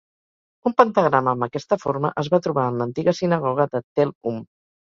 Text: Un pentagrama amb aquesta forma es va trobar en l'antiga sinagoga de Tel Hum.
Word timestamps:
Un 0.69 0.73
pentagrama 0.79 1.33
amb 1.37 1.45
aquesta 1.47 1.79
forma 1.85 2.11
es 2.23 2.31
va 2.37 2.41
trobar 2.47 2.65
en 2.73 2.81
l'antiga 2.81 3.17
sinagoga 3.21 3.71
de 3.77 3.87
Tel 3.89 4.17
Hum. 4.21 4.45